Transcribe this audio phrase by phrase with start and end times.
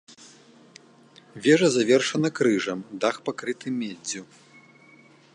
[1.43, 4.23] Вежа завершана крыжам, дах пакрыты меддзю.